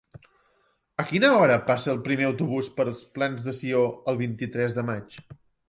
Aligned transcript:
A 1.03 1.05
quina 1.11 1.29
hora 1.41 1.57
passa 1.67 1.91
el 1.93 2.01
primer 2.09 2.25
autobús 2.29 2.71
per 2.79 2.87
els 2.87 3.05
Plans 3.19 3.47
de 3.51 3.55
Sió 3.61 3.85
el 4.15 4.21
vint-i-tres 4.25 4.79
de 4.83 4.91
maig? 4.93 5.19